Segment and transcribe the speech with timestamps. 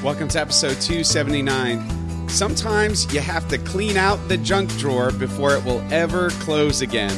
[0.00, 2.28] Welcome to episode 279.
[2.28, 7.10] Sometimes you have to clean out the junk drawer before it will ever close again.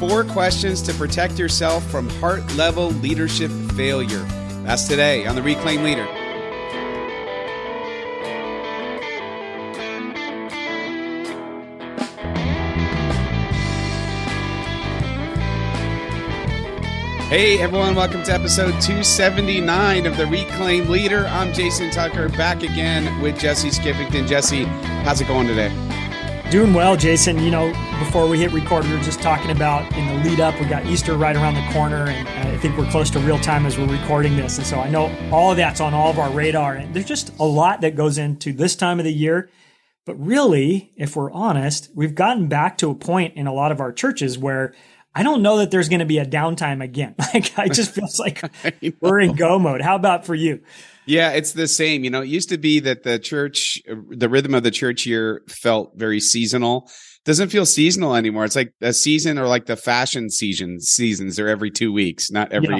[0.00, 4.24] Four questions to protect yourself from heart level leadership failure.
[4.64, 6.17] That's today on the Reclaim Leader.
[17.28, 21.26] Hey everyone, welcome to episode 279 of the Reclaim Leader.
[21.26, 24.26] I'm Jason Tucker back again with Jesse Skippington.
[24.26, 24.64] Jesse,
[25.04, 25.68] how's it going today?
[26.50, 27.38] Doing well, Jason.
[27.40, 30.58] You know, before we hit record, we were just talking about in the lead up,
[30.58, 33.66] we got Easter right around the corner, and I think we're close to real time
[33.66, 34.56] as we're recording this.
[34.56, 36.76] And so I know all of that's on all of our radar.
[36.76, 39.50] And there's just a lot that goes into this time of the year.
[40.06, 43.80] But really, if we're honest, we've gotten back to a point in a lot of
[43.80, 44.72] our churches where
[45.14, 47.14] I don't know that there's going to be a downtime again.
[47.34, 48.42] Like, I just feels like
[49.00, 49.82] we're in go mode.
[49.82, 50.60] How about for you?
[51.06, 52.04] Yeah, it's the same.
[52.04, 55.42] You know, it used to be that the church, the rhythm of the church year
[55.48, 56.90] felt very seasonal.
[57.24, 58.44] Doesn't feel seasonal anymore.
[58.44, 61.36] It's like a season or like the fashion season seasons.
[61.36, 62.76] They're every two weeks, not every,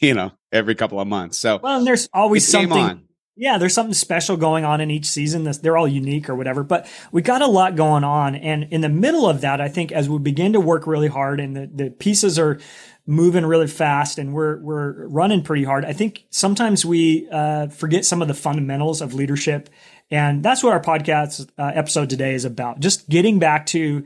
[0.00, 0.08] yeah.
[0.08, 1.38] you know, every couple of months.
[1.38, 3.02] So, well, and there's always something
[3.34, 5.44] yeah, there's something special going on in each season.
[5.44, 8.34] They're all unique or whatever, but we got a lot going on.
[8.34, 11.40] And in the middle of that, I think as we begin to work really hard
[11.40, 12.60] and the, the pieces are
[13.06, 18.04] moving really fast and we're, we're running pretty hard, I think sometimes we uh, forget
[18.04, 19.70] some of the fundamentals of leadership.
[20.10, 22.80] And that's what our podcast uh, episode today is about.
[22.80, 24.04] Just getting back to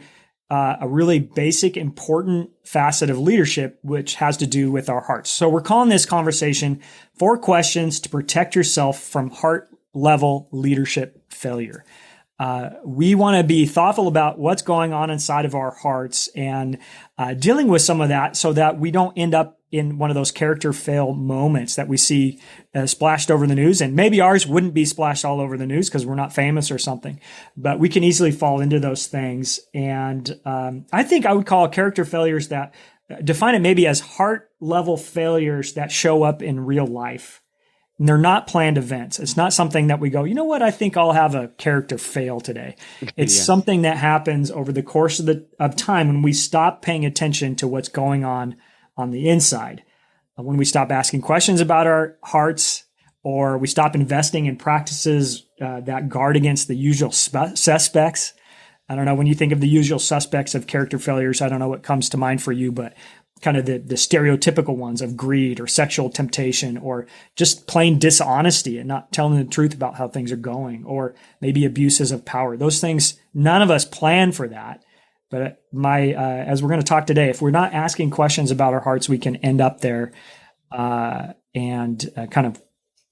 [0.48, 5.30] uh, a really basic, important facet of leadership, which has to do with our hearts.
[5.30, 6.80] So we're calling this conversation
[7.18, 11.84] four questions to protect yourself from heart level leadership failure.
[12.38, 16.78] Uh, we want to be thoughtful about what's going on inside of our hearts and
[17.16, 20.14] uh, dealing with some of that so that we don't end up in one of
[20.14, 22.40] those character fail moments that we see
[22.74, 23.80] uh, splashed over the news.
[23.80, 26.78] And maybe ours wouldn't be splashed all over the news because we're not famous or
[26.78, 27.20] something,
[27.56, 29.60] but we can easily fall into those things.
[29.74, 32.74] And um, I think I would call character failures that
[33.10, 37.42] uh, define it maybe as heart level failures that show up in real life.
[37.98, 39.18] And they're not planned events.
[39.18, 40.62] It's not something that we go, you know what?
[40.62, 42.76] I think I'll have a character fail today.
[43.16, 43.42] It's yeah.
[43.42, 47.56] something that happens over the course of the of time when we stop paying attention
[47.56, 48.56] to what's going on
[48.96, 49.82] on the inside.
[50.38, 52.84] Uh, when we stop asking questions about our hearts,
[53.26, 58.32] or we stop investing in practices uh, that guard against the usual spe- suspects.
[58.88, 61.42] I don't know when you think of the usual suspects of character failures.
[61.42, 62.94] I don't know what comes to mind for you, but
[63.42, 68.78] kind of the, the stereotypical ones of greed or sexual temptation or just plain dishonesty
[68.78, 72.56] and not telling the truth about how things are going or maybe abuses of power.
[72.56, 74.82] Those things, none of us plan for that.
[75.30, 78.72] But my, uh, as we're going to talk today, if we're not asking questions about
[78.74, 80.12] our hearts, we can end up there
[80.72, 82.62] uh, and uh, kind of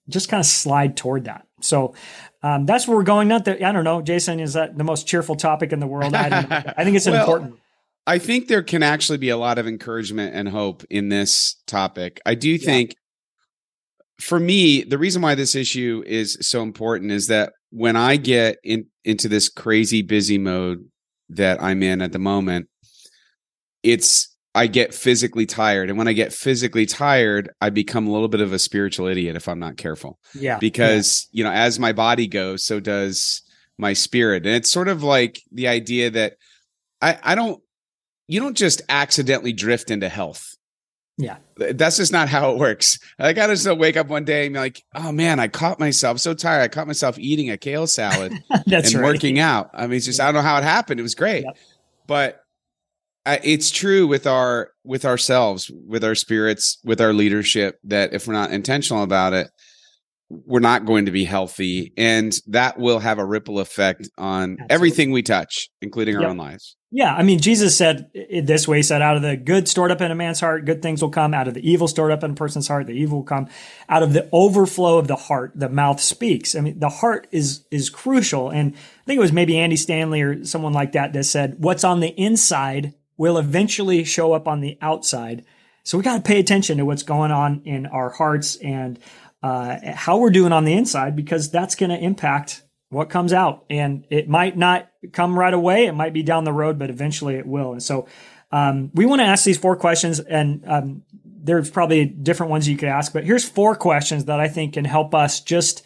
[0.09, 1.47] just kind of slide toward that.
[1.61, 1.95] So
[2.43, 3.29] um, that's where we're going.
[3.29, 6.15] Not that I don't know, Jason, is that the most cheerful topic in the world?
[6.15, 7.61] I, I think it's well, important.
[8.07, 12.21] I think there can actually be a lot of encouragement and hope in this topic.
[12.27, 12.91] I do think.
[12.91, 12.99] Yeah.
[14.21, 18.59] For me, the reason why this issue is so important is that when I get
[18.63, 20.89] in, into this crazy busy mode
[21.31, 22.69] that I'm in at the moment,
[23.83, 25.89] it's I get physically tired.
[25.89, 29.35] And when I get physically tired, I become a little bit of a spiritual idiot
[29.35, 30.21] if I'm not careful.
[30.33, 30.59] Yeah.
[30.59, 31.39] Because, yeah.
[31.39, 33.43] you know, as my body goes, so does
[33.79, 34.47] my spirit.
[34.47, 36.35] And it's sort of like the idea that
[37.03, 37.61] I, I don't,
[38.29, 40.57] you don't just accidentally drift into health.
[41.17, 41.37] Yeah.
[41.57, 42.99] That's just not how it works.
[43.19, 45.79] I got to just wake up one day and be like, oh man, I caught
[45.79, 46.63] myself so tired.
[46.63, 48.33] I caught myself eating a kale salad
[48.67, 49.13] That's and right.
[49.13, 49.71] working out.
[49.73, 50.99] I mean, it's just, I don't know how it happened.
[50.99, 51.45] It was great.
[51.45, 51.57] Yep.
[52.07, 52.41] But
[53.27, 58.35] it's true with our with ourselves, with our spirits, with our leadership that if we're
[58.35, 59.49] not intentional about it,
[60.29, 64.67] we're not going to be healthy and that will have a ripple effect on Absolutely.
[64.75, 66.31] everything we touch including our yep.
[66.31, 68.11] own lives yeah i mean jesus said
[68.43, 68.79] this way.
[68.79, 71.11] He said out of the good stored up in a man's heart good things will
[71.11, 71.35] come.
[71.35, 73.49] Out of the evil stored up in a person's heart the evil will come.
[73.89, 76.55] Out of the overflow of the heart the mouth speaks.
[76.55, 78.51] I mean the heart is is crucial.
[78.51, 81.85] And i think it was maybe andy stanley or someone like that that said what's
[81.85, 85.45] on the inside will eventually show up on the outside.
[85.85, 88.99] So we got to pay attention to what's going on in our hearts and
[89.43, 93.65] uh, how we're doing on the inside because that's going to impact what comes out.
[93.69, 95.87] And it might not come right away.
[95.87, 97.73] It might be down the road, but eventually it will.
[97.73, 98.07] And so
[98.53, 102.77] um, we want to ask these four questions, and um, there's probably different ones you
[102.77, 105.83] could ask, but here's four questions that I think can help us just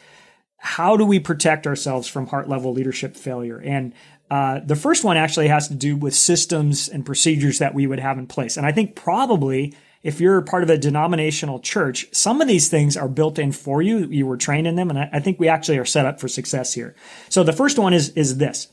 [0.59, 3.59] how do we protect ourselves from heart level leadership failure?
[3.59, 3.95] And
[4.31, 8.01] uh, the first one actually has to do with systems and procedures that we would
[8.01, 8.57] have in place.
[8.57, 12.97] And I think probably if you're part of a denominational church, some of these things
[12.97, 14.07] are built in for you.
[14.07, 14.91] You were trained in them.
[14.91, 16.95] And I, I think we actually are set up for success here.
[17.29, 18.69] So the first one is, is this.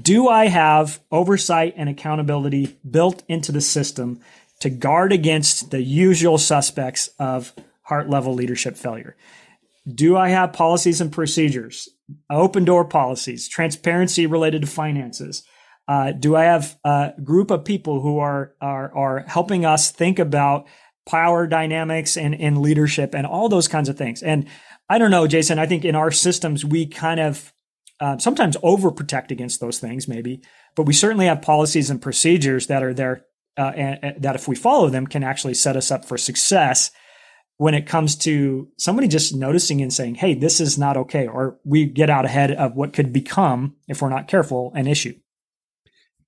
[0.00, 4.20] Do I have oversight and accountability built into the system
[4.60, 9.16] to guard against the usual suspects of heart level leadership failure?
[9.92, 11.88] Do I have policies and procedures,
[12.30, 15.42] open door policies, transparency related to finances?
[15.88, 20.18] Uh, do I have a group of people who are, are, are helping us think
[20.18, 20.66] about
[21.06, 24.22] power dynamics and, and leadership and all those kinds of things?
[24.22, 24.46] And
[24.88, 27.52] I don't know, Jason, I think in our systems, we kind of
[28.00, 30.42] uh, sometimes overprotect against those things, maybe,
[30.74, 33.26] but we certainly have policies and procedures that are there
[33.58, 36.90] uh, and, and that if we follow them can actually set us up for success
[37.58, 41.26] when it comes to somebody just noticing and saying, Hey, this is not okay.
[41.26, 45.14] Or we get out ahead of what could become, if we're not careful, an issue.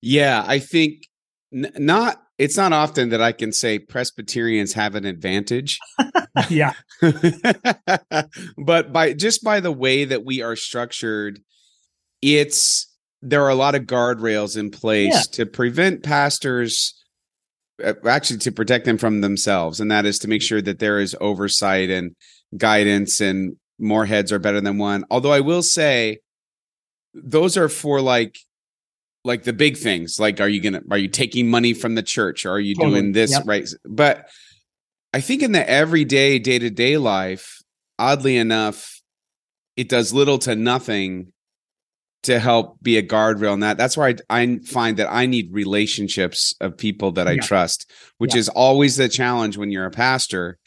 [0.02, 1.06] Yeah, I think
[1.54, 2.18] n- not.
[2.38, 5.78] It's not often that I can say Presbyterians have an advantage.
[6.50, 6.72] yeah,
[8.58, 11.40] but by just by the way that we are structured,
[12.20, 12.88] it's
[13.22, 15.22] there are a lot of guardrails in place yeah.
[15.32, 17.00] to prevent pastors
[17.82, 20.98] uh, actually to protect them from themselves and that is to make sure that there
[20.98, 22.14] is oversight and
[22.56, 26.18] guidance and more heads are better than one although i will say
[27.14, 28.36] those are for like
[29.24, 32.44] like the big things like are you gonna are you taking money from the church
[32.44, 33.00] or are you totally.
[33.00, 33.42] doing this yep.
[33.46, 34.28] right but
[35.12, 37.62] i think in the everyday day-to-day life
[37.98, 39.00] oddly enough
[39.76, 41.32] it does little to nothing
[42.24, 45.52] to help be a guardrail and that that's where I, I find that i need
[45.52, 47.42] relationships of people that i yeah.
[47.42, 48.40] trust which yeah.
[48.40, 50.58] is always the challenge when you're a pastor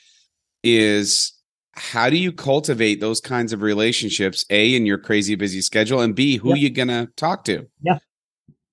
[0.63, 1.33] is
[1.73, 6.15] how do you cultivate those kinds of relationships a in your crazy busy schedule and
[6.15, 6.55] b who yeah.
[6.55, 7.99] you gonna talk to yeah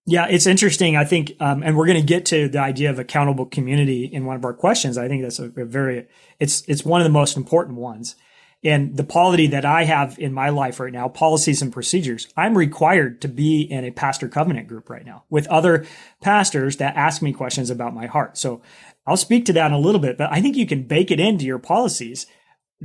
[0.06, 0.96] yeah, it's interesting.
[0.96, 4.25] I think, um, and we're going to get to the idea of accountable community in
[4.25, 4.99] one of our questions.
[4.99, 6.06] I think that's a, a, very,
[6.40, 8.16] it's, it's one of the most important ones.
[8.64, 12.56] And the polity that I have in my life right now, policies and procedures, I'm
[12.56, 15.84] required to be in a pastor covenant group right now with other
[16.20, 18.38] pastors that ask me questions about my heart.
[18.38, 18.62] So
[19.05, 21.19] I'll speak to that in a little bit, but I think you can bake it
[21.19, 22.26] into your policies.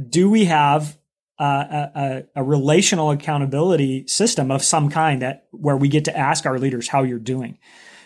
[0.10, 0.98] Do we have
[1.40, 6.58] a, a, relational accountability system of some kind that where we get to ask our
[6.58, 7.60] leaders how you're doing.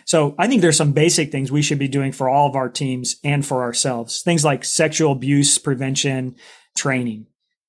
[0.04, 2.68] So I think there's some basic things we should be doing for all of our
[2.68, 4.22] teams and for ourselves.
[4.22, 6.36] Things like sexual abuse prevention
[6.76, 7.26] training,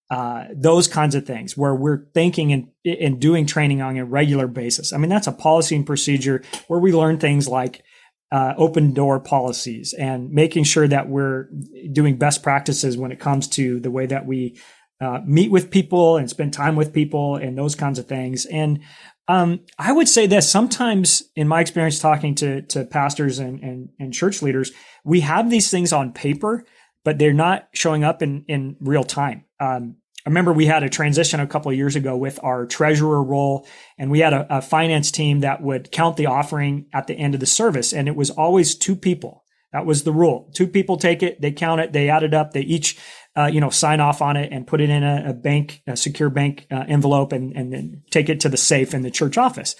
[0.09, 4.47] uh, those kinds of things where we're thinking and, and doing training on a regular
[4.47, 4.93] basis.
[4.93, 7.83] I mean, that's a policy and procedure where we learn things like
[8.31, 11.49] uh, open door policies and making sure that we're
[11.91, 14.57] doing best practices when it comes to the way that we
[15.01, 18.45] uh, meet with people and spend time with people and those kinds of things.
[18.45, 18.79] And
[19.27, 23.89] um, I would say this sometimes, in my experience talking to to pastors and, and,
[23.99, 24.71] and church leaders,
[25.05, 26.65] we have these things on paper,
[27.03, 29.45] but they're not showing up in in real time.
[29.59, 29.95] Um,
[30.25, 33.67] I remember we had a transition a couple of years ago with our treasurer role,
[33.97, 37.33] and we had a, a finance team that would count the offering at the end
[37.33, 39.43] of the service, and it was always two people.
[39.73, 40.49] That was the rule.
[40.53, 42.97] Two people take it, they count it, they add it up, they each
[43.35, 45.97] uh, you know, sign off on it and put it in a, a bank, a
[45.97, 49.37] secure bank uh, envelope and, and then take it to the safe in the church
[49.37, 49.75] office.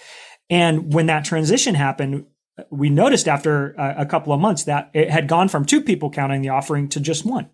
[0.49, 2.25] And when that transition happened,
[2.69, 6.09] we noticed after a, a couple of months that it had gone from two people
[6.09, 7.49] counting the offering to just one.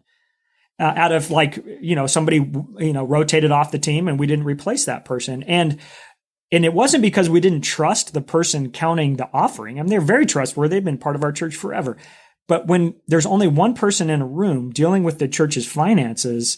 [0.80, 2.38] Uh, out of like, you know, somebody,
[2.78, 5.44] you know, rotated off the team and we didn't replace that person.
[5.44, 5.78] And
[6.52, 9.78] and it wasn't because we didn't trust the person counting the offering.
[9.78, 10.78] I mean, they're very trustworthy.
[10.78, 11.97] They've been part of our church forever.
[12.50, 16.58] But when there's only one person in a room dealing with the church's finances,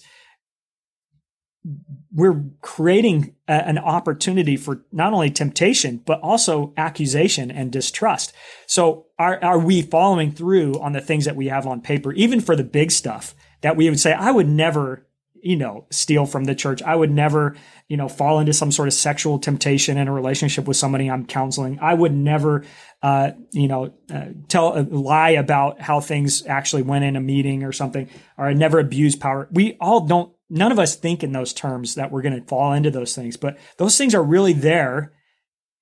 [2.13, 8.31] we're creating a, an opportunity for not only temptation, but also accusation and distrust.
[8.67, 12.39] So are, are we following through on the things that we have on paper, even
[12.39, 15.05] for the big stuff that we would say, I would never
[15.41, 16.81] you know, steal from the church.
[16.81, 17.55] I would never,
[17.87, 21.25] you know, fall into some sort of sexual temptation in a relationship with somebody I'm
[21.25, 21.79] counseling.
[21.81, 22.63] I would never,
[23.01, 27.63] uh, you know, uh, tell a lie about how things actually went in a meeting
[27.63, 29.47] or something, or I never abuse power.
[29.51, 32.73] We all don't, none of us think in those terms that we're going to fall
[32.73, 35.13] into those things, but those things are really there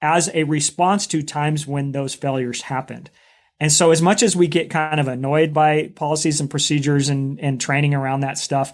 [0.02, 3.10] as a response to times when those failures happened.
[3.60, 7.40] And so as much as we get kind of annoyed by policies and procedures and,
[7.42, 8.72] and training around that stuff,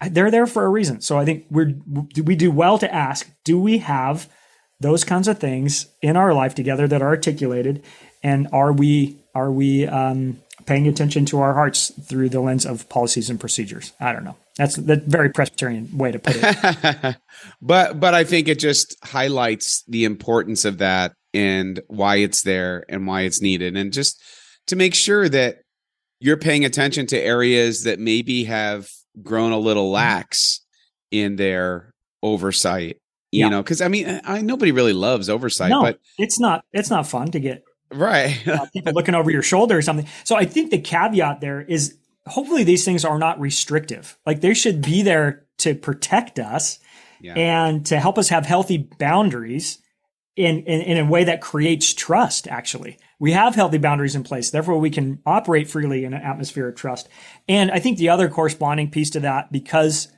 [0.00, 1.00] they're there for a reason.
[1.00, 1.74] So I think we're
[2.22, 4.28] we do well to ask, do we have
[4.80, 7.82] those kinds of things in our life together that are articulated,
[8.22, 12.88] and are we are we um, paying attention to our hearts through the lens of
[12.88, 13.92] policies and procedures?
[14.00, 14.36] I don't know.
[14.56, 17.16] That's the very Presbyterian way to put it.
[17.62, 22.84] but but I think it just highlights the importance of that and why it's there
[22.88, 24.22] and why it's needed, and just
[24.66, 25.58] to make sure that
[26.20, 28.88] you're paying attention to areas that maybe have
[29.22, 29.94] grown a little mm-hmm.
[29.94, 30.60] lax
[31.10, 31.92] in their
[32.22, 32.98] oversight.
[33.30, 33.48] You yeah.
[33.48, 37.06] know, because I mean, I nobody really loves oversight, no, but it's not it's not
[37.06, 40.06] fun to get right uh, people looking over your shoulder or something.
[40.22, 44.16] So I think the caveat there is hopefully these things are not restrictive.
[44.24, 46.78] Like they should be there to protect us
[47.20, 47.34] yeah.
[47.34, 49.78] and to help us have healthy boundaries
[50.36, 52.98] in, in, in a way that creates trust, actually.
[53.24, 54.50] We have healthy boundaries in place.
[54.50, 57.08] Therefore, we can operate freely in an atmosphere of trust.
[57.48, 60.08] And I think the other corresponding piece to that, because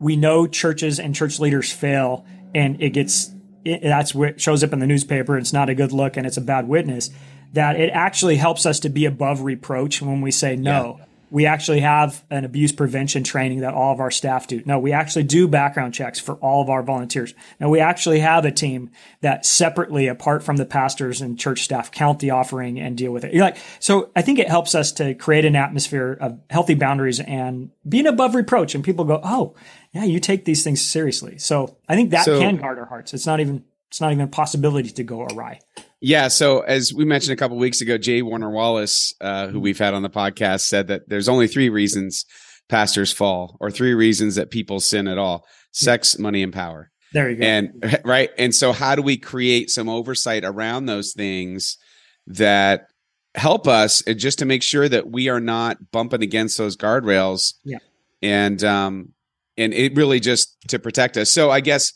[0.00, 3.30] we know churches and church leaders fail and it gets,
[3.64, 5.38] it, that's what shows up in the newspaper.
[5.38, 7.10] It's not a good look and it's a bad witness
[7.52, 10.96] that it actually helps us to be above reproach when we say no.
[10.98, 14.62] Yeah we actually have an abuse prevention training that all of our staff do.
[14.64, 17.34] No, we actually do background checks for all of our volunteers.
[17.58, 18.90] Now we actually have a team
[19.22, 23.24] that separately, apart from the pastors and church staff, count the offering and deal with
[23.24, 23.34] it.
[23.34, 27.20] You're like, so I think it helps us to create an atmosphere of healthy boundaries
[27.20, 28.74] and being above reproach.
[28.74, 29.54] And people go, oh,
[29.92, 31.38] yeah, you take these things seriously.
[31.38, 33.14] So I think that so, can guard our hearts.
[33.14, 35.60] It's not even it's not even a possibility to go awry.
[36.00, 36.28] Yeah.
[36.28, 38.22] So as we mentioned a couple weeks ago, J.
[38.22, 39.60] Warner Wallace, uh, who mm-hmm.
[39.60, 42.24] we've had on the podcast, said that there's only three reasons
[42.68, 46.90] pastors fall, or three reasons that people sin at all: sex, money, and power.
[47.12, 47.44] There you go.
[47.44, 48.30] And right.
[48.38, 51.78] And so, how do we create some oversight around those things
[52.26, 52.88] that
[53.34, 57.54] help us uh, just to make sure that we are not bumping against those guardrails?
[57.64, 57.78] Yeah.
[58.22, 59.12] And um,
[59.56, 61.32] and it really just to protect us.
[61.32, 61.92] So I guess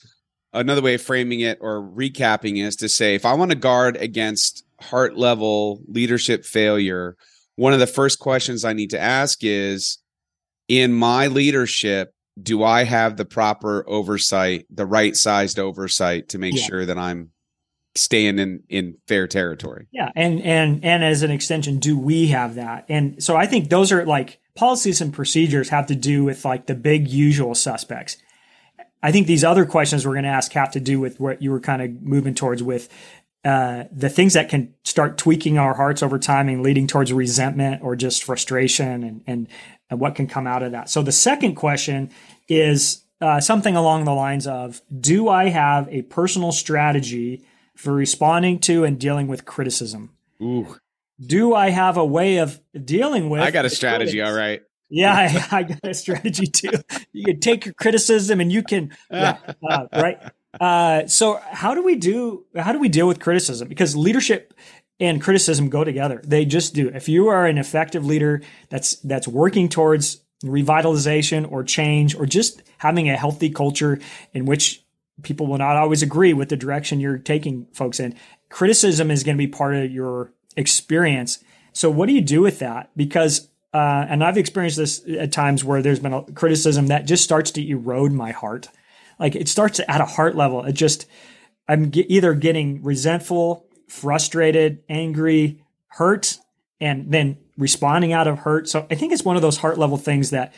[0.53, 3.97] another way of framing it or recapping is to say if I want to guard
[3.97, 7.17] against heart level leadership failure,
[7.57, 9.99] one of the first questions I need to ask is
[10.69, 16.57] in my leadership, do I have the proper oversight, the right sized oversight to make
[16.57, 16.63] yeah.
[16.63, 17.31] sure that I'm
[17.97, 19.89] staying in in fair territory?
[19.93, 22.87] Yeah, and and and as an extension, do we have that?
[22.89, 26.67] And so I think those are like policies and procedures have to do with like
[26.67, 28.17] the big usual suspects.
[29.03, 31.51] I think these other questions we're going to ask have to do with what you
[31.51, 32.89] were kind of moving towards with
[33.45, 37.83] uh, the things that can start tweaking our hearts over time and leading towards resentment
[37.83, 39.49] or just frustration and, and,
[39.89, 40.91] and what can come out of that.
[40.91, 42.11] So the second question
[42.49, 47.43] is uh, something along the lines of Do I have a personal strategy
[47.77, 50.11] for responding to and dealing with criticism?
[50.43, 50.77] Ooh.
[51.19, 53.41] Do I have a way of dealing with?
[53.41, 54.29] I got a strategy, critics?
[54.29, 54.63] all right.
[54.91, 55.15] Yeah,
[55.51, 56.73] I, I, got a strategy too.
[57.13, 60.19] You can take your criticism and you can, yeah, uh, right?
[60.59, 62.45] Uh, so how do we do?
[62.57, 63.69] How do we deal with criticism?
[63.69, 64.53] Because leadership
[64.99, 66.21] and criticism go together.
[66.25, 66.89] They just do.
[66.89, 72.63] If you are an effective leader that's that's working towards revitalization or change or just
[72.79, 74.01] having a healthy culture
[74.33, 74.85] in which
[75.23, 78.15] people will not always agree with the direction you're taking folks in,
[78.49, 81.45] criticism is going to be part of your experience.
[81.73, 82.91] So what do you do with that?
[82.97, 87.23] Because uh, and I've experienced this at times where there's been a criticism that just
[87.23, 88.69] starts to erode my heart.
[89.19, 90.65] Like it starts at a heart level.
[90.65, 91.07] It just,
[91.69, 96.39] I'm get, either getting resentful, frustrated, angry, hurt,
[96.81, 98.69] and then responding out of hurt.
[98.69, 100.53] So I think it's one of those heart level things that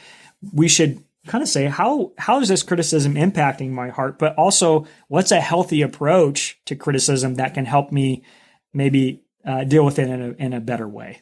[0.53, 4.87] we should kind of say how how is this criticism impacting my heart but also
[5.07, 8.25] what's a healthy approach to criticism that can help me
[8.73, 11.21] maybe uh, deal with it in a, in a better way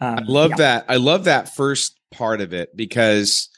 [0.00, 0.56] um, I love yeah.
[0.56, 0.84] that.
[0.88, 3.48] I love that first part of it because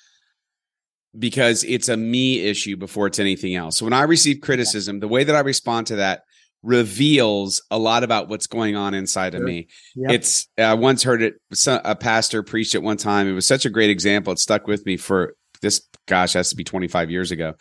[1.19, 3.79] because it's a me issue before it's anything else.
[3.79, 5.01] So when I receive criticism, yeah.
[5.01, 6.23] the way that I respond to that
[6.63, 9.41] reveals a lot about what's going on inside sure.
[9.41, 9.69] of me.
[9.97, 10.11] Yep.
[10.11, 11.35] It's I once heard it
[11.67, 13.29] a pastor preached it one time.
[13.29, 14.33] It was such a great example.
[14.33, 17.55] It stuck with me for this gosh, has to be 25 years ago.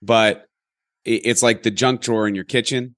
[0.00, 0.46] But
[1.04, 2.94] it's like the junk drawer in your kitchen.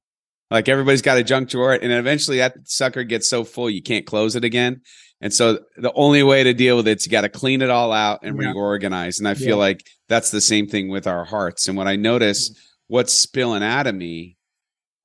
[0.51, 4.07] Like everybody's got a junk drawer, and eventually that sucker gets so full you can't
[4.07, 4.83] close it again.
[5.25, 7.71] And so the only way to deal with it is you got to clean it
[7.71, 8.51] all out and yeah.
[8.51, 9.19] reorganize.
[9.19, 9.55] And I feel yeah.
[9.55, 11.67] like that's the same thing with our hearts.
[11.67, 12.61] And what I notice, mm-hmm.
[12.89, 14.37] what's spilling out of me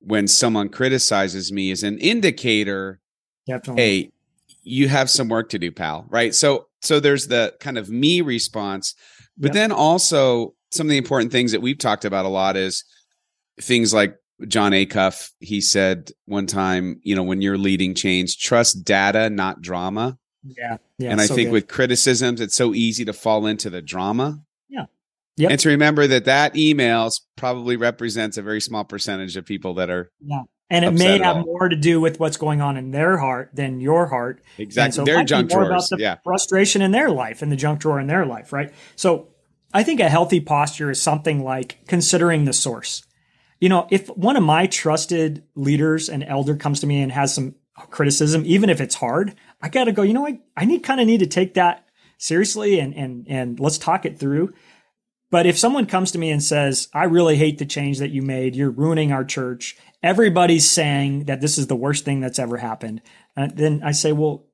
[0.00, 3.00] when someone criticizes me is an indicator.
[3.46, 3.82] Definitely.
[3.82, 4.12] Hey,
[4.62, 6.04] you have some work to do, pal.
[6.10, 6.34] Right.
[6.34, 8.94] So, so there's the kind of me response,
[9.38, 9.54] but yep.
[9.54, 12.84] then also some of the important things that we've talked about a lot is
[13.58, 14.16] things like
[14.46, 19.60] Jon Acuff, he said one time, you know, when you're leading change, trust data, not
[19.60, 20.18] drama.
[20.42, 20.78] Yeah.
[20.98, 21.52] yeah and I so think good.
[21.52, 24.40] with criticisms, it's so easy to fall into the drama.
[24.68, 24.86] Yeah.
[25.36, 25.50] Yep.
[25.50, 29.90] And to remember that that email probably represents a very small percentage of people that
[29.90, 30.10] are.
[30.24, 30.42] Yeah.
[30.72, 33.80] And it may have more to do with what's going on in their heart than
[33.80, 34.40] your heart.
[34.56, 34.92] Exactly.
[34.92, 35.68] So their junk drawers.
[35.68, 36.16] About the yeah.
[36.22, 38.72] frustration in their life and the junk drawer in their life, right?
[38.94, 39.28] So
[39.74, 43.04] I think a healthy posture is something like considering the source.
[43.60, 47.34] You know, if one of my trusted leaders and elder comes to me and has
[47.34, 47.54] some
[47.90, 51.00] criticism, even if it's hard, I got to go, you know, I, I need kind
[51.00, 51.86] of need to take that
[52.18, 54.52] seriously and, and, and let's talk it through.
[55.30, 58.20] But if someone comes to me and says, I really hate the change that you
[58.20, 62.56] made, you're ruining our church, everybody's saying that this is the worst thing that's ever
[62.56, 63.00] happened,
[63.36, 64.46] uh, then I say, well,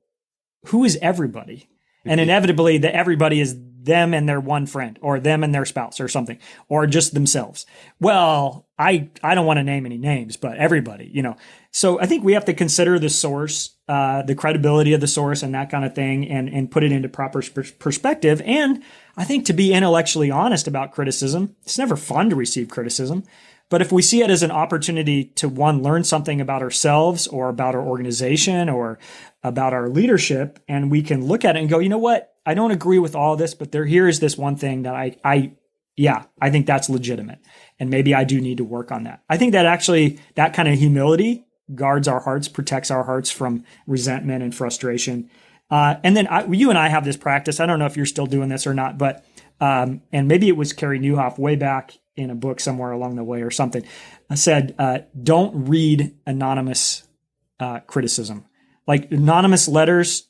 [0.67, 1.67] who is everybody?
[2.05, 5.99] And inevitably, the everybody is them and their one friend or them and their spouse
[5.99, 7.65] or something or just themselves.
[7.99, 11.35] Well, I I don't want to name any names, but everybody, you know.
[11.71, 15.43] So I think we have to consider the source, uh, the credibility of the source,
[15.43, 17.41] and that kind of thing, and and put it into proper
[17.79, 18.41] perspective.
[18.45, 18.83] And
[19.15, 23.23] I think to be intellectually honest about criticism, it's never fun to receive criticism.
[23.69, 27.49] But if we see it as an opportunity to one, learn something about ourselves or
[27.49, 28.97] about our organization or
[29.43, 32.33] about our leadership, and we can look at it and go, you know what?
[32.47, 35.17] I don't agree with all this, but there here is this one thing that I,
[35.23, 35.51] I,
[35.97, 37.39] yeah, I think that's legitimate.
[37.77, 39.21] And maybe I do need to work on that.
[39.29, 43.65] I think that actually, that kind of humility guards our hearts, protects our hearts from
[43.85, 45.29] resentment and frustration.
[45.69, 47.59] Uh, and then I, you and I have this practice.
[47.59, 49.25] I don't know if you're still doing this or not, but
[49.59, 53.23] um, and maybe it was Carey Nieuwhof way back in a book somewhere along the
[53.23, 53.85] way or something,
[54.29, 57.07] I said, uh, don't read anonymous
[57.59, 58.45] uh, criticism.
[58.87, 60.26] Like anonymous letters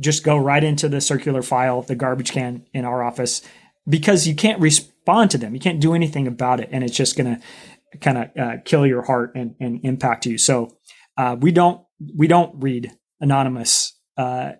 [0.00, 3.42] just go right into the circular file, the garbage can in our office,
[3.88, 5.54] because you can't respond to them.
[5.54, 6.68] You can't do anything about it.
[6.72, 10.38] And it's just going to kind of uh, kill your heart and, and impact you.
[10.38, 10.76] So
[11.16, 11.80] uh, we don't,
[12.16, 14.52] we don't read anonymous uh,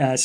[0.00, 0.16] uh,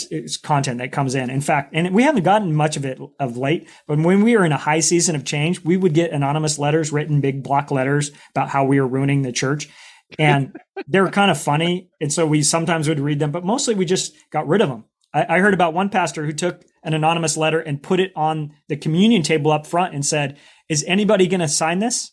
[0.44, 1.30] content that comes in.
[1.30, 4.46] In fact, and we haven't gotten much of it of late, but when we were
[4.46, 8.12] in a high season of change, we would get anonymous letters written, big block letters
[8.32, 9.70] about how we are ruining the church.
[10.18, 11.90] And they were kind of funny.
[12.00, 14.86] And so we sometimes would read them, but mostly we just got rid of them.
[15.14, 18.54] I, I heard about one pastor who took an anonymous letter and put it on
[18.70, 20.38] the communion table up front and said,
[20.70, 22.12] Is anybody going to sign this?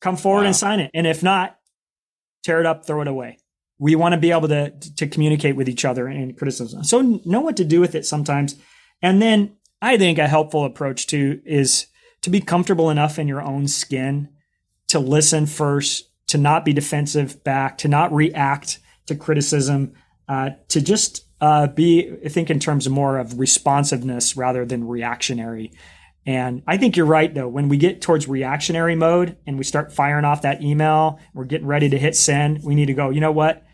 [0.00, 0.46] Come forward wow.
[0.46, 0.90] and sign it.
[0.92, 1.56] And if not,
[2.44, 3.38] tear it up, throw it away
[3.78, 6.84] we want to be able to to communicate with each other in criticism.
[6.84, 8.56] So know what to do with it sometimes.
[9.02, 11.86] And then I think a helpful approach too is
[12.22, 14.30] to be comfortable enough in your own skin
[14.88, 19.94] to listen first, to not be defensive back, to not react to criticism,
[20.28, 24.86] uh, to just uh, be I think in terms of more of responsiveness rather than
[24.86, 25.72] reactionary.
[26.24, 27.48] And I think you're right though.
[27.48, 31.66] When we get towards reactionary mode and we start firing off that email, we're getting
[31.66, 32.64] ready to hit send.
[32.64, 33.10] We need to go.
[33.10, 33.66] You know what?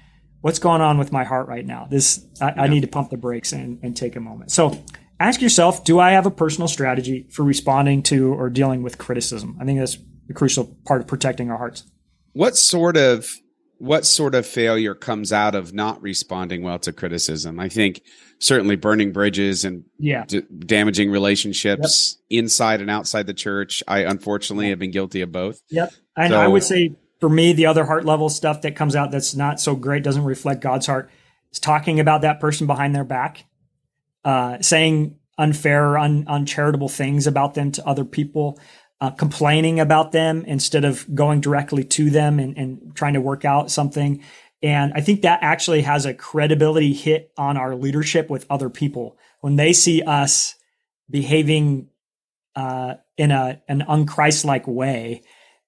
[0.42, 1.86] what's going on with my heart right now?
[1.90, 2.62] This I, yeah.
[2.62, 4.50] I need to pump the brakes and, and take a moment.
[4.50, 4.78] So
[5.18, 9.56] ask yourself, do I have a personal strategy for responding to or dealing with criticism?
[9.60, 9.96] I think that's
[10.28, 11.84] a crucial part of protecting our hearts.
[12.32, 13.28] What sort of
[13.78, 17.58] what sort of failure comes out of not responding well to criticism?
[17.58, 18.02] I think
[18.38, 20.24] certainly burning bridges and yeah.
[20.26, 22.44] d- damaging relationships yep.
[22.44, 23.82] inside and outside the church.
[23.88, 25.60] I unfortunately have been guilty of both.
[25.70, 25.92] Yep.
[26.16, 29.10] And so, I would say for me, the other heart level stuff that comes out
[29.10, 31.10] that's not so great, doesn't reflect God's heart,
[31.52, 33.46] is talking about that person behind their back,
[34.24, 38.58] uh, saying unfair or un- uncharitable things about them to other people,
[39.02, 43.44] uh, complaining about them instead of going directly to them and, and trying to work
[43.44, 44.22] out something.
[44.62, 49.18] And I think that actually has a credibility hit on our leadership with other people
[49.40, 50.54] when they see us
[51.10, 51.88] behaving
[52.54, 55.22] uh, in a an unchristlike way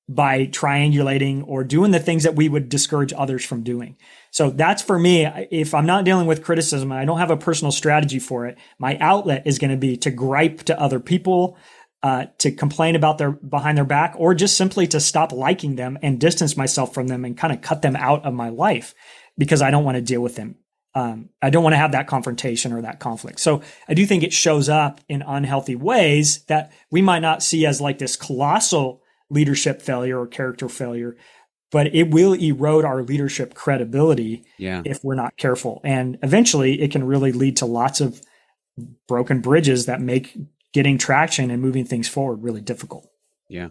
[0.09, 3.97] by triangulating or doing the things that we would discourage others from doing.
[4.31, 5.25] So that's for me.
[5.51, 8.59] If I'm not dealing with criticism, I don't have a personal strategy for it.
[8.79, 11.57] My outlet is going to be to gripe to other people,
[12.05, 15.99] uh, to complain about their behind their back, or just simply to stop liking them
[16.03, 18.95] and distance myself from them and kind of cut them out of my life
[19.39, 20.57] because I don't want to deal with them.
[20.95, 23.41] Um, I don't want to have that confrontation or that conflict.
[23.41, 27.65] So I do think it shows up in unhealthy ways that we might not see
[27.65, 31.17] as like this colossal leadership failure or character failure,
[31.73, 34.83] but it will erode our leadership credibility yeah.
[34.85, 35.81] if we're not careful.
[35.85, 38.21] And eventually it can really lead to lots of
[39.09, 40.37] broken bridges that make
[40.75, 43.09] getting traction and moving things forward really difficult.
[43.49, 43.69] Yeah.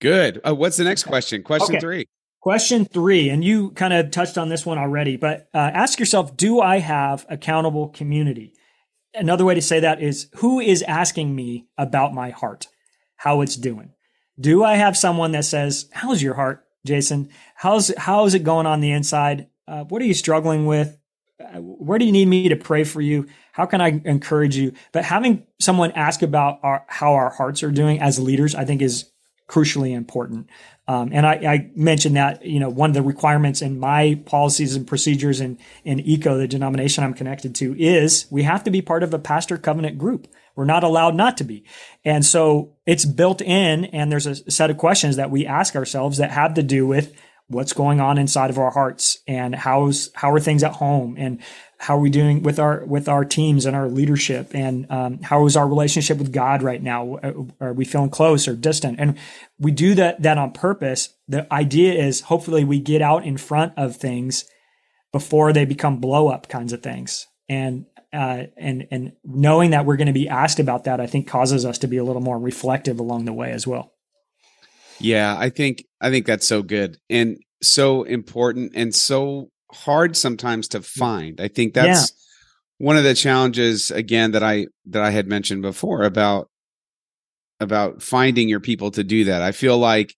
[0.00, 0.40] Good.
[0.46, 1.42] Uh, what's the next question?
[1.42, 1.80] Question okay.
[1.80, 2.06] three.
[2.40, 6.36] Question three, and you kind of touched on this one already, but uh, ask yourself
[6.36, 8.52] Do I have accountable community?
[9.14, 12.68] Another way to say that is Who is asking me about my heart,
[13.16, 13.92] how it's doing?
[14.38, 17.30] Do I have someone that says, "How's your heart, Jason?
[17.54, 19.46] How's how's it going on the inside?
[19.66, 20.98] Uh, what are you struggling with?
[21.40, 23.26] Uh, where do you need me to pray for you?
[23.52, 27.70] How can I encourage you?" But having someone ask about our, how our hearts are
[27.70, 29.10] doing as leaders, I think, is
[29.48, 30.48] crucially important.
[30.86, 34.76] Um, and I, I, mentioned that you know one of the requirements in my policies
[34.76, 38.82] and procedures in in ECO, the denomination I'm connected to, is we have to be
[38.82, 40.28] part of a pastor covenant group.
[40.56, 41.64] We're not allowed not to be.
[42.04, 46.18] And so it's built in and there's a set of questions that we ask ourselves
[46.18, 47.12] that have to do with
[47.48, 51.40] what's going on inside of our hearts and how's how are things at home and
[51.78, 55.44] how are we doing with our with our teams and our leadership and um, how
[55.44, 57.18] is our relationship with god right now?
[57.60, 58.98] Are we feeling close or distant?
[58.98, 59.18] And
[59.58, 61.10] we do that that on purpose.
[61.28, 64.46] The idea is hopefully we get out in front of things
[65.12, 67.26] before they become blow up kinds of things.
[67.48, 71.26] And uh, and and knowing that we're going to be asked about that i think
[71.26, 73.93] causes us to be a little more reflective along the way as well
[75.00, 80.68] yeah i think i think that's so good and so important and so hard sometimes
[80.68, 80.86] to mm.
[80.86, 81.40] find.
[81.40, 82.86] I think that's yeah.
[82.86, 86.48] one of the challenges again that I that I had mentioned before about
[87.60, 89.42] about finding your people to do that.
[89.42, 90.14] I feel like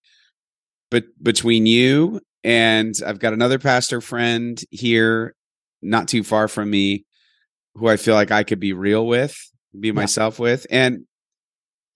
[0.91, 5.35] but between you and I've got another pastor friend here
[5.83, 7.05] not too far from me
[7.75, 9.37] who I feel like I could be real with,
[9.79, 9.95] be yeah.
[9.95, 10.67] myself with.
[10.71, 11.05] And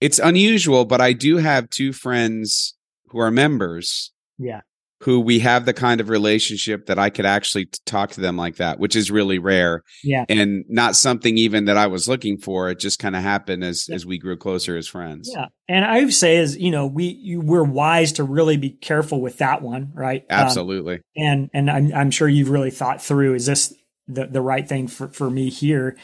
[0.00, 2.74] it's unusual, but I do have two friends
[3.08, 4.12] who are members.
[4.38, 4.62] Yeah
[5.02, 8.56] who we have the kind of relationship that I could actually talk to them like
[8.56, 9.82] that, which is really rare.
[10.04, 10.26] Yeah.
[10.28, 12.68] And not something even that I was looking for.
[12.68, 13.94] It just kind of happened as yeah.
[13.94, 15.30] as we grew closer as friends.
[15.34, 15.46] Yeah.
[15.68, 19.22] And I would say is, you know, we you, we're wise to really be careful
[19.22, 20.22] with that one, right?
[20.28, 20.96] Um, Absolutely.
[20.96, 23.74] Um, and and I'm I'm sure you've really thought through is this
[24.06, 25.96] the the right thing for for me here?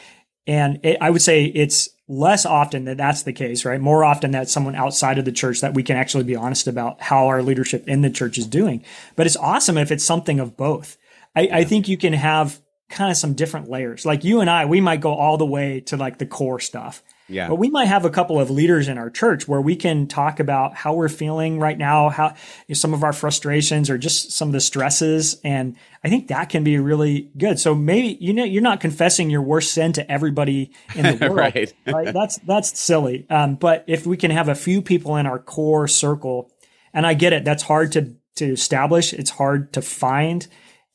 [0.47, 3.81] And it, I would say it's less often that that's the case, right?
[3.81, 7.01] More often that someone outside of the church that we can actually be honest about
[7.01, 8.83] how our leadership in the church is doing.
[9.15, 10.97] But it's awesome if it's something of both.
[11.35, 14.05] I, I think you can have kind of some different layers.
[14.05, 17.03] Like you and I, we might go all the way to like the core stuff.
[17.29, 17.49] Yeah.
[17.49, 20.39] But we might have a couple of leaders in our church where we can talk
[20.39, 22.33] about how we're feeling right now, how you
[22.69, 25.39] know, some of our frustrations or just some of the stresses.
[25.43, 27.59] And I think that can be really good.
[27.59, 31.37] So maybe, you know, you're not confessing your worst sin to everybody in the world.
[31.37, 31.73] right.
[31.85, 32.13] right.
[32.13, 33.25] That's, that's silly.
[33.29, 36.51] Um, but if we can have a few people in our core circle,
[36.93, 39.13] and I get it, that's hard to, to establish.
[39.13, 40.47] It's hard to find.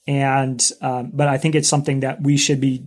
[0.06, 2.86] And, um, but I think it's something that we should be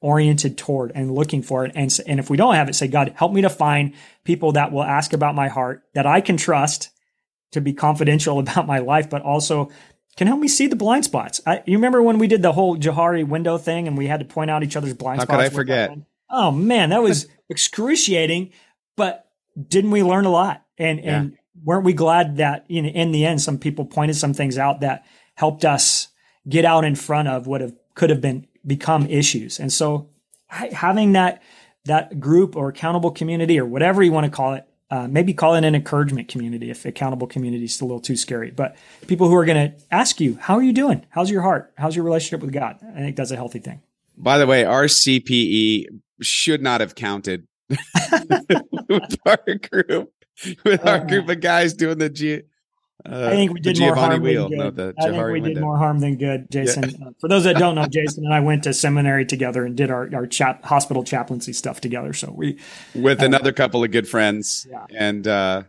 [0.00, 1.72] oriented toward and looking for it.
[1.74, 4.72] And, and if we don't have it, say, God, help me to find people that
[4.72, 6.90] will ask about my heart that I can trust
[7.52, 9.70] to be confidential about my life, but also
[10.16, 11.40] can help me see the blind spots.
[11.46, 14.26] I, you remember when we did the whole Johari window thing and we had to
[14.26, 15.42] point out each other's blind How spots?
[15.42, 15.98] How could I forget?
[16.28, 18.50] Oh man, that was excruciating,
[18.96, 20.64] but didn't we learn a lot?
[20.76, 21.20] And, yeah.
[21.20, 24.80] and weren't we glad that know, in the end, some people pointed some things out
[24.80, 26.08] that helped us
[26.48, 29.58] get out in front of what have, could have been become issues.
[29.58, 30.08] And so
[30.48, 31.42] having that
[31.84, 35.54] that group or accountable community or whatever you want to call it, uh, maybe call
[35.54, 38.50] it an encouragement community if accountable community is a little too scary.
[38.50, 41.04] But people who are going to ask you, "How are you doing?
[41.10, 41.72] How's your heart?
[41.76, 43.80] How's your relationship with God?" I think that's a healthy thing.
[44.16, 45.86] By the way, our CPE
[46.20, 49.38] should not have counted with our
[49.70, 50.12] group
[50.64, 52.42] with our group of guys doing the G
[53.06, 54.94] uh, I think we did more harm wheel, than good.
[54.98, 55.48] I think we window.
[55.54, 56.82] did more harm than good, Jason.
[56.84, 56.96] Yeah.
[56.98, 59.90] Uh, for those that don't know, Jason and I went to seminary together and did
[59.90, 62.12] our our chap, hospital chaplaincy stuff together.
[62.12, 62.58] So we
[62.94, 64.86] with uh, another couple of good friends, yeah.
[64.96, 65.62] and uh,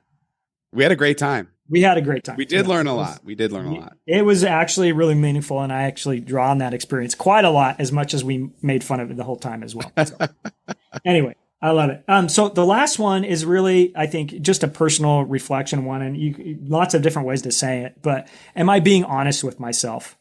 [0.72, 1.50] we had a great time.
[1.70, 2.38] We had a great time.
[2.38, 2.72] We did yeah.
[2.72, 3.24] learn a lot.
[3.24, 3.98] We did learn a lot.
[4.08, 7.80] It was actually really meaningful, and I actually draw on that experience quite a lot,
[7.80, 9.92] as much as we made fun of it the whole time as well.
[10.04, 10.18] So.
[11.06, 12.04] anyway, I love it.
[12.08, 16.16] Um, so the last one is really, I think, just a personal reflection one, and
[16.16, 18.02] you, lots of different ways to say it.
[18.02, 20.18] But am I being honest with myself?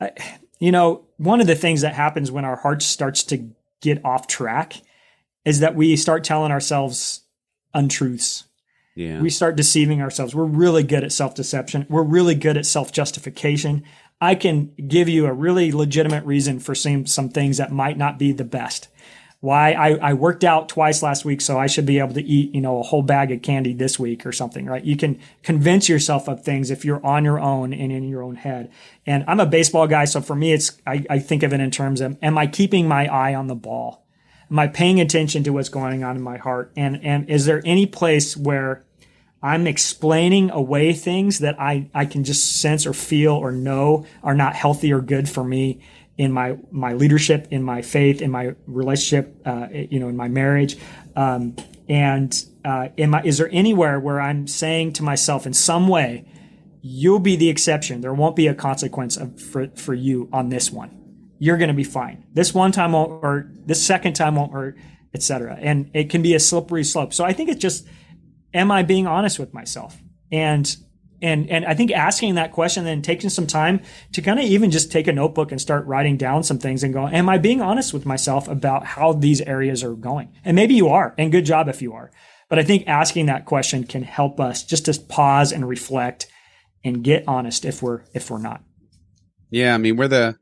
[0.00, 0.10] I,
[0.58, 3.48] you know, one of the things that happens when our heart starts to
[3.80, 4.74] get off track
[5.44, 7.22] is that we start telling ourselves
[7.72, 8.44] untruths.
[8.94, 9.20] Yeah.
[9.22, 10.34] We start deceiving ourselves.
[10.34, 11.86] We're really good at self deception.
[11.88, 13.84] We're really good at self justification.
[14.20, 18.18] I can give you a really legitimate reason for some, some things that might not
[18.18, 18.88] be the best
[19.40, 22.52] why I, I worked out twice last week, so I should be able to eat,
[22.54, 24.84] you know, a whole bag of candy this week or something, right?
[24.84, 28.34] You can convince yourself of things if you're on your own and in your own
[28.34, 28.70] head.
[29.06, 31.70] And I'm a baseball guy, so for me, it's, I, I think of it in
[31.70, 34.04] terms of, am I keeping my eye on the ball?
[34.50, 36.72] Am I paying attention to what's going on in my heart?
[36.76, 38.84] And, and is there any place where
[39.40, 44.34] I'm explaining away things that I, I can just sense or feel or know are
[44.34, 45.80] not healthy or good for me?
[46.18, 50.28] In my my leadership, in my faith, in my relationship, uh, you know, in my
[50.28, 50.76] marriage,
[51.16, 51.56] um,
[51.88, 56.28] and uh, my, is there anywhere where I'm saying to myself in some way,
[56.82, 58.00] you'll be the exception.
[58.00, 60.94] There won't be a consequence of, for for you on this one.
[61.38, 62.24] You're going to be fine.
[62.32, 63.66] This one time won't hurt.
[63.66, 64.76] This second time won't hurt,
[65.14, 65.56] etc.
[65.60, 67.14] And it can be a slippery slope.
[67.14, 67.86] So I think it's just,
[68.52, 69.96] am I being honest with myself?
[70.32, 70.76] And
[71.20, 73.80] and and I think asking that question and taking some time
[74.12, 76.94] to kind of even just take a notebook and start writing down some things and
[76.94, 80.32] go, am I being honest with myself about how these areas are going?
[80.44, 82.10] And maybe you are, and good job if you are.
[82.48, 86.26] But I think asking that question can help us just to pause and reflect
[86.84, 88.62] and get honest if we're if we're not.
[89.50, 90.38] Yeah, I mean we're the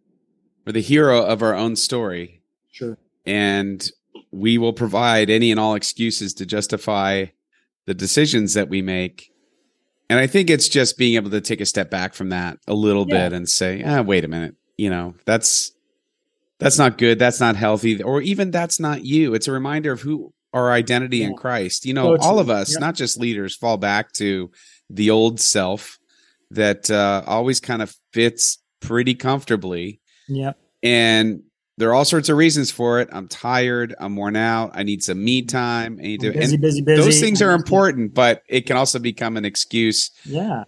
[0.67, 2.43] we're the hero of our own story.
[2.71, 2.99] Sure.
[3.25, 3.89] And
[4.31, 7.27] we will provide any and all excuses to justify
[7.87, 9.31] the decisions that we make.
[10.09, 12.75] And I think it's just being able to take a step back from that a
[12.75, 13.29] little yeah.
[13.29, 15.73] bit and say, ah, wait a minute, you know, that's
[16.59, 19.35] that's not good, that's not healthy, or even that's not you.
[19.35, 21.27] It's a reminder of who our identity yeah.
[21.27, 21.85] in Christ.
[21.85, 24.51] You know, all of us, not just leaders, fall back to
[24.88, 25.99] the old self
[26.51, 30.01] that uh, always kind of fits pretty comfortably.
[30.29, 30.59] Yep.
[30.83, 31.42] And
[31.79, 33.09] there are all sorts of reasons for it.
[33.12, 33.95] I'm tired.
[33.99, 34.73] I'm worn out.
[34.75, 35.99] I need some me time.
[35.99, 36.33] I need to.
[36.33, 37.03] Busy, busy, busy.
[37.03, 40.11] Those things are important, but it can also become an excuse.
[40.25, 40.65] Yeah.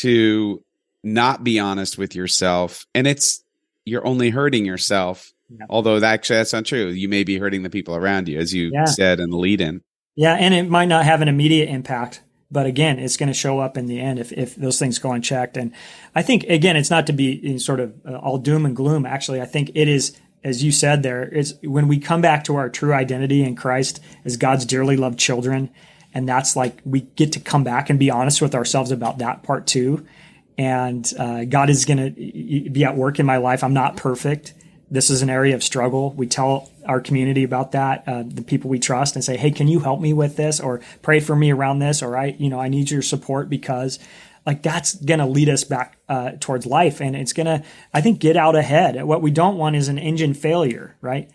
[0.00, 0.62] To
[1.02, 3.42] not be honest with yourself, and it's
[3.84, 5.32] you're only hurting yourself.
[5.48, 5.66] Yeah.
[5.68, 6.88] Although that, actually that's not true.
[6.88, 8.84] You may be hurting the people around you, as you yeah.
[8.84, 9.82] said in the lead in.
[10.14, 13.58] Yeah, and it might not have an immediate impact, but again, it's going to show
[13.58, 15.56] up in the end if, if those things go unchecked.
[15.56, 15.72] And
[16.14, 19.06] I think again, it's not to be sort of uh, all doom and gloom.
[19.06, 22.56] Actually, I think it is, as you said there, is when we come back to
[22.56, 25.70] our true identity in Christ as God's dearly loved children,
[26.14, 29.42] and that's like we get to come back and be honest with ourselves about that
[29.42, 30.06] part too.
[30.58, 33.64] And uh, God is going to be at work in my life.
[33.64, 34.52] I'm not perfect
[34.90, 36.12] this is an area of struggle.
[36.12, 39.68] We tell our community about that, uh, the people we trust, and say, "Hey, can
[39.68, 42.60] you help me with this?" or "Pray for me around this," or "I, you know,
[42.60, 43.98] I need your support because."
[44.50, 47.62] Like that's gonna lead us back uh, towards life, and it's gonna,
[47.94, 49.00] I think, get out ahead.
[49.04, 51.30] What we don't want is an engine failure, right?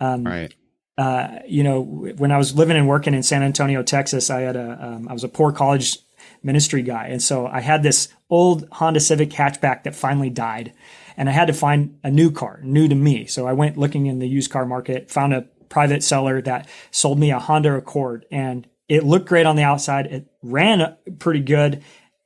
[0.00, 0.54] Um, right.
[0.96, 4.56] Uh, you know, when I was living and working in San Antonio, Texas, I had
[4.56, 5.98] a, um, I was a poor college
[6.42, 10.72] ministry guy, and so I had this old Honda Civic hatchback that finally died
[11.18, 13.26] and I had to find a new car, new to me.
[13.26, 17.18] So I went looking in the used car market, found a private seller that sold
[17.18, 20.06] me a Honda Accord and it looked great on the outside.
[20.06, 21.82] It ran pretty good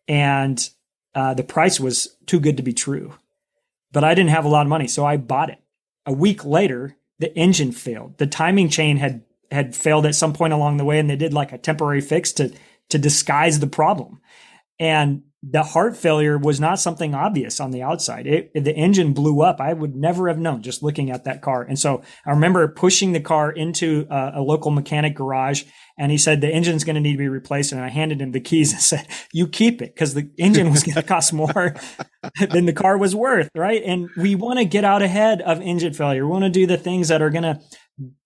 [0.08, 0.68] and
[1.14, 3.14] uh, the price was too good to be true.
[3.92, 5.58] But I didn't have a lot of money, so I bought it.
[6.06, 8.18] A week later, the engine failed.
[8.18, 11.32] The timing chain had had failed at some point along the way, and they did
[11.32, 12.52] like a temporary fix to
[12.90, 14.20] to disguise the problem.
[14.78, 18.26] And the heart failure was not something obvious on the outside.
[18.26, 19.60] It, the engine blew up.
[19.60, 21.62] I would never have known just looking at that car.
[21.62, 25.62] And so I remember pushing the car into a, a local mechanic garage
[25.96, 27.70] and he said the engine's going to need to be replaced.
[27.70, 30.82] And I handed him the keys and said, you keep it because the engine was
[30.82, 31.74] going to cost more
[32.50, 33.48] than the car was worth.
[33.54, 33.82] Right.
[33.84, 36.26] And we want to get out ahead of engine failure.
[36.26, 37.60] We want to do the things that are going to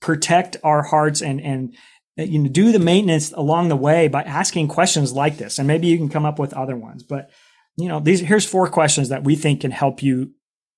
[0.00, 1.74] protect our hearts and, and,
[2.16, 5.58] you know do the maintenance along the way by asking questions like this.
[5.58, 7.30] And maybe you can come up with other ones but
[7.76, 10.32] you know these here's four questions that we think can help you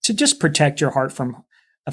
[0.04, 1.44] to just protect your heart from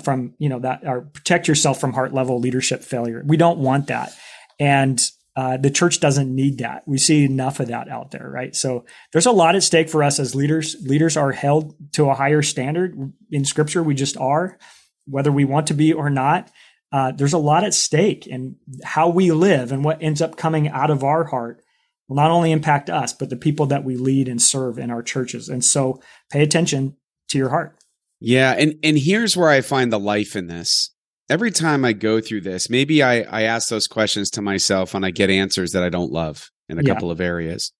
[0.03, 3.23] from you know that or protect yourself from heart level leadership failure.
[3.25, 4.13] We don't want that.
[4.59, 5.01] And
[5.35, 6.83] uh, the church doesn't need that.
[6.85, 8.55] We see enough of that out there right?
[8.55, 10.75] So there's a lot at stake for us as leaders.
[10.81, 12.95] Leaders are held to a higher standard.
[13.31, 14.57] In scripture we just are
[15.05, 16.51] whether we want to be or not
[16.91, 20.67] uh, there's a lot at stake and how we live and what ends up coming
[20.67, 21.63] out of our heart
[22.07, 25.01] will not only impact us, but the people that we lead and serve in our
[25.01, 25.47] churches.
[25.47, 26.97] And so pay attention
[27.29, 27.77] to your heart.
[28.19, 28.51] Yeah.
[28.51, 30.93] And, and here's where I find the life in this.
[31.29, 35.05] Every time I go through this, maybe I, I ask those questions to myself and
[35.05, 36.93] I get answers that I don't love in a yeah.
[36.93, 37.71] couple of areas.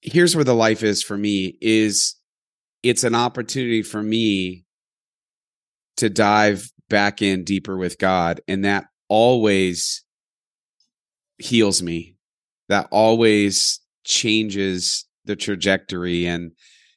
[0.00, 2.14] Here's where the life is for me is
[2.82, 4.64] it's an opportunity for me
[5.98, 8.40] to dive back in deeper with God.
[8.48, 10.04] And that always
[11.38, 12.16] heals me.
[12.68, 16.26] That always changes the trajectory.
[16.26, 16.52] And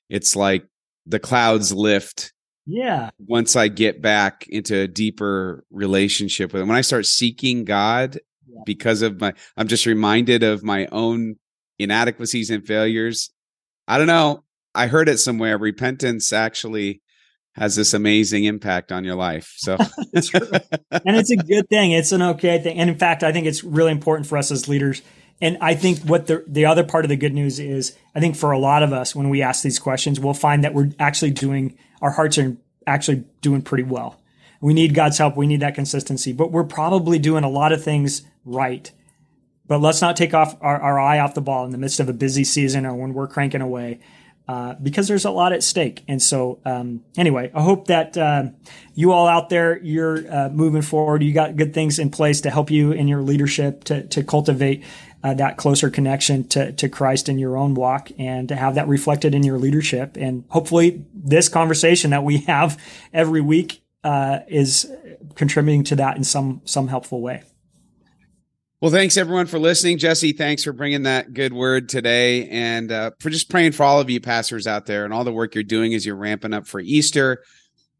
[0.10, 0.66] it's like
[1.06, 2.34] the clouds lift.
[2.66, 3.10] Yeah.
[3.20, 8.20] Once I get back into a deeper relationship with him, when I start seeking God
[8.48, 8.62] yeah.
[8.66, 11.36] because of my, I'm just reminded of my own
[11.80, 13.32] inadequacies and failures.
[13.88, 14.44] I don't know.
[14.74, 15.58] I heard it somewhere.
[15.58, 17.02] Repentance actually
[17.54, 19.54] has this amazing impact on your life.
[19.58, 19.74] So,
[20.14, 21.92] and it's a good thing.
[21.92, 22.78] It's an okay thing.
[22.78, 25.02] And in fact, I think it's really important for us as leaders.
[25.42, 28.36] And I think what the the other part of the good news is, I think
[28.36, 31.32] for a lot of us, when we ask these questions, we'll find that we're actually
[31.32, 32.56] doing our hearts are
[32.88, 34.22] actually doing pretty well.
[34.62, 35.36] We need God's help.
[35.36, 38.92] We need that consistency, but we're probably doing a lot of things right.
[39.66, 42.10] But let's not take off our, our eye off the ball in the midst of
[42.10, 44.00] a busy season or when we're cranking away
[44.52, 46.04] uh, because there's a lot at stake.
[46.10, 48.48] And so, um, anyway, I hope that uh,
[48.94, 51.24] you all out there, you're uh, moving forward.
[51.24, 54.84] You got good things in place to help you in your leadership to, to cultivate
[55.24, 58.90] uh, that closer connection to, to Christ in your own walk and to have that
[58.90, 60.18] reflected in your leadership.
[60.18, 62.78] And hopefully, this conversation that we have
[63.14, 64.92] every week uh, is
[65.36, 67.44] contributing to that in some some helpful way.
[68.82, 70.00] Well, thanks everyone for listening.
[70.00, 74.00] Jesse, thanks for bringing that good word today and uh, for just praying for all
[74.00, 76.66] of you pastors out there and all the work you're doing as you're ramping up
[76.66, 77.44] for Easter.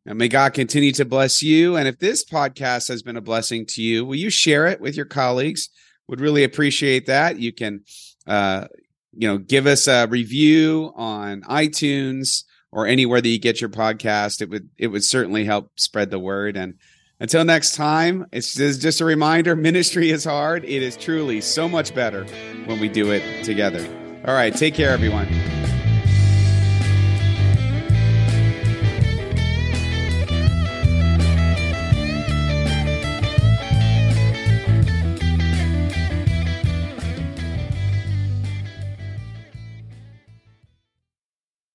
[0.08, 1.76] And may God continue to bless you.
[1.76, 4.96] And if this podcast has been a blessing to you, will you share it with
[4.96, 5.70] your colleagues?
[6.08, 7.38] Would really appreciate that.
[7.38, 7.82] You can,
[8.26, 8.66] uh,
[9.14, 14.42] you know, give us a review on iTunes or anywhere that you get your podcast.
[14.42, 16.58] It would it would certainly help spread the word.
[16.58, 16.80] And
[17.22, 20.66] until next time, it's just a reminder ministry is hard.
[20.66, 22.26] It is truly so much better
[22.66, 23.88] when we do it together.
[24.26, 25.28] All right, take care, everyone.